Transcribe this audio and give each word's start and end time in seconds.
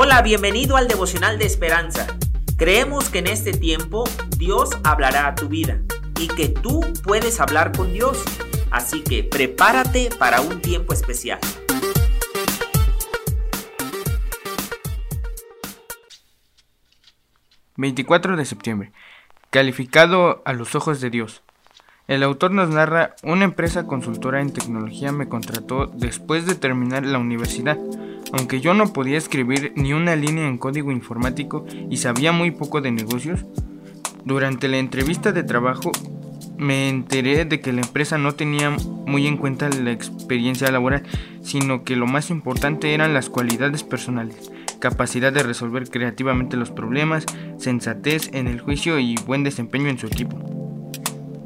Hola, 0.00 0.22
bienvenido 0.22 0.76
al 0.76 0.86
devocional 0.86 1.40
de 1.40 1.46
esperanza. 1.46 2.06
Creemos 2.56 3.10
que 3.10 3.18
en 3.18 3.26
este 3.26 3.50
tiempo 3.50 4.04
Dios 4.36 4.70
hablará 4.84 5.26
a 5.26 5.34
tu 5.34 5.48
vida 5.48 5.80
y 6.20 6.28
que 6.28 6.48
tú 6.48 6.82
puedes 7.02 7.40
hablar 7.40 7.76
con 7.76 7.92
Dios. 7.92 8.22
Así 8.70 9.02
que 9.02 9.24
prepárate 9.24 10.10
para 10.16 10.40
un 10.40 10.62
tiempo 10.62 10.92
especial. 10.92 11.40
...24 17.76 18.36
de 18.36 18.44
septiembre... 18.44 18.92
...calificado 19.50 20.42
a 20.44 20.52
los 20.52 20.76
ojos 20.76 21.00
de 21.00 21.10
Dios... 21.10 21.42
El 22.06 22.22
autor 22.22 22.52
nos 22.52 22.70
narra, 22.70 23.16
una 23.22 23.44
empresa 23.44 23.86
consultora 23.86 24.40
en 24.40 24.52
tecnología 24.52 25.12
me 25.12 25.28
contrató 25.28 25.86
después 25.86 26.46
de 26.46 26.54
terminar 26.54 27.04
la 27.04 27.18
universidad. 27.18 27.76
Aunque 28.32 28.60
yo 28.60 28.74
no 28.74 28.92
podía 28.92 29.18
escribir 29.18 29.72
ni 29.76 29.92
una 29.92 30.16
línea 30.16 30.46
en 30.46 30.58
código 30.58 30.92
informático 30.92 31.64
y 31.90 31.96
sabía 31.96 32.32
muy 32.32 32.50
poco 32.50 32.80
de 32.80 32.90
negocios, 32.90 33.44
durante 34.24 34.68
la 34.68 34.78
entrevista 34.78 35.32
de 35.32 35.42
trabajo 35.42 35.92
me 36.58 36.88
enteré 36.88 37.44
de 37.44 37.60
que 37.60 37.72
la 37.72 37.82
empresa 37.82 38.18
no 38.18 38.34
tenía 38.34 38.70
muy 38.70 39.26
en 39.26 39.36
cuenta 39.36 39.68
la 39.70 39.92
experiencia 39.92 40.70
laboral, 40.70 41.04
sino 41.40 41.84
que 41.84 41.96
lo 41.96 42.06
más 42.06 42.30
importante 42.30 42.92
eran 42.94 43.14
las 43.14 43.30
cualidades 43.30 43.84
personales, 43.84 44.50
capacidad 44.80 45.32
de 45.32 45.44
resolver 45.44 45.88
creativamente 45.88 46.56
los 46.56 46.70
problemas, 46.70 47.24
sensatez 47.58 48.30
en 48.34 48.48
el 48.48 48.60
juicio 48.60 48.98
y 48.98 49.14
buen 49.26 49.44
desempeño 49.44 49.88
en 49.88 49.98
su 49.98 50.08
equipo. 50.08 50.36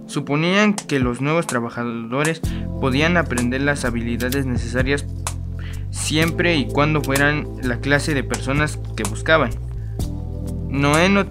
Suponían 0.06 0.74
que 0.74 0.98
los 0.98 1.20
nuevos 1.20 1.46
trabajadores 1.46 2.40
podían 2.80 3.16
aprender 3.16 3.62
las 3.62 3.84
habilidades 3.84 4.46
necesarias 4.46 5.06
siempre 5.92 6.56
y 6.56 6.66
cuando 6.66 7.00
fueran 7.02 7.46
la 7.62 7.78
clase 7.78 8.14
de 8.14 8.24
personas 8.24 8.80
que 8.96 9.04
buscaban. 9.04 9.50
Noé 10.68 11.08
no, 11.08 11.26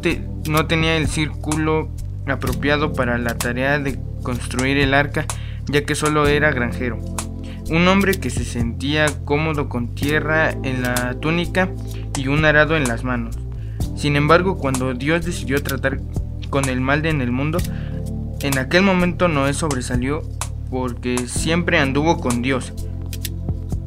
no 0.47 0.67
tenía 0.67 0.95
el 0.95 1.07
círculo 1.07 1.89
apropiado 2.27 2.93
para 2.93 3.17
la 3.17 3.37
tarea 3.37 3.79
de 3.79 3.99
construir 4.23 4.77
el 4.77 4.93
arca, 4.93 5.25
ya 5.67 5.83
que 5.83 5.95
solo 5.95 6.27
era 6.27 6.51
granjero. 6.51 6.99
Un 7.69 7.87
hombre 7.87 8.19
que 8.19 8.29
se 8.29 8.45
sentía 8.45 9.07
cómodo 9.25 9.67
con 9.67 9.95
tierra 9.95 10.51
en 10.51 10.83
la 10.83 11.15
túnica 11.19 11.69
y 12.17 12.27
un 12.27 12.45
arado 12.45 12.77
en 12.77 12.87
las 12.87 13.03
manos. 13.03 13.37
Sin 13.95 14.15
embargo, 14.15 14.57
cuando 14.57 14.93
Dios 14.93 15.25
decidió 15.25 15.61
tratar 15.63 15.99
con 16.49 16.69
el 16.69 16.81
mal 16.81 17.05
en 17.05 17.21
el 17.21 17.31
mundo, 17.31 17.59
en 18.41 18.57
aquel 18.57 18.83
momento 18.83 19.27
Noé 19.27 19.53
sobresalió 19.53 20.21
porque 20.69 21.17
siempre 21.27 21.79
anduvo 21.79 22.19
con 22.19 22.41
Dios. 22.41 22.73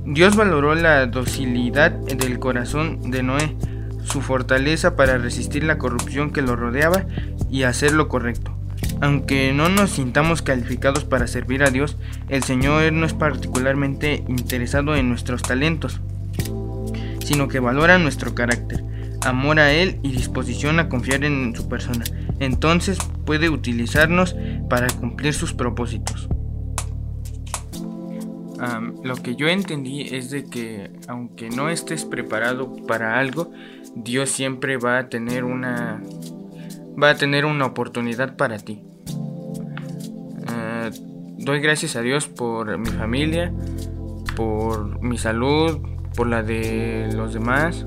Dios 0.07 0.37
valoró 0.37 0.75
la 0.75 1.07
docilidad 1.07 1.91
del 1.91 2.39
corazón 2.39 3.11
de 3.11 3.23
Noé, 3.23 3.57
su 4.05 4.21
fortaleza 4.21 4.97
para 4.97 5.19
resistir 5.19 5.65
la 5.65 5.79
corrupción 5.79 6.31
que 6.31 6.43
lo 6.43 6.57
rodeaba 6.57 7.07
y 7.51 7.63
hacer 7.63 7.93
lo 7.93 8.09
correcto. 8.09 8.57
Aunque 9.01 9.53
no 9.53 9.69
nos 9.69 9.91
sintamos 9.91 10.43
calificados 10.43 11.05
para 11.05 11.27
servir 11.27 11.63
a 11.63 11.71
Dios, 11.71 11.97
el 12.29 12.43
Señor 12.43 12.93
no 12.93 13.07
es 13.07 13.15
particularmente 13.15 14.25
interesado 14.29 14.95
en 14.95 15.09
nuestros 15.09 15.43
talentos, 15.43 16.01
sino 17.25 17.49
que 17.49 17.61
valora 17.61 17.99
nuestro 17.99 18.35
carácter, 18.35 18.85
amor 19.25 19.59
a 19.59 19.73
Él 19.73 19.99
y 20.03 20.13
disposición 20.13 20.79
a 20.81 20.89
confiar 20.89 21.25
en 21.25 21.55
su 21.57 21.69
persona 21.69 22.05
entonces 22.41 22.99
puede 23.25 23.49
utilizarnos 23.49 24.37
para 24.69 24.89
cumplir 24.89 25.35
sus 25.35 25.53
propósitos. 25.53 26.29
Lo 29.03 29.17
que 29.17 29.37
yo 29.37 29.49
entendí 29.49 30.03
es 30.03 30.31
de 30.31 30.45
que 30.45 30.91
aunque 31.09 31.51
no 31.51 31.69
estés 31.69 32.05
preparado 32.05 32.75
para 32.87 33.19
algo, 33.19 33.51
Dios 33.95 34.31
siempre 34.31 34.77
va 34.77 34.99
a 34.99 35.09
tener 35.09 35.45
una 35.45 36.03
va 37.01 37.11
a 37.11 37.15
tener 37.17 37.45
una 37.45 37.67
oportunidad 37.67 38.37
para 38.37 38.59
ti. 38.59 38.83
Ah, 40.47 40.91
doy 41.39 41.61
gracias 41.61 41.97
a 41.97 42.03
Dios 42.03 42.29
por 42.29 42.79
mi 42.79 42.91
familia, 42.91 43.53
por 44.37 45.03
mi 45.03 45.19
salud, 45.19 45.81
por 46.17 46.29
la 46.29 46.43
de 46.43 47.11
los 47.13 47.35
demás. 47.35 47.85